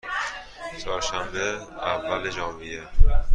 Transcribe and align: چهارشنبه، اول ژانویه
چهارشنبه، 0.79 1.61
اول 1.81 2.29
ژانویه 2.29 2.87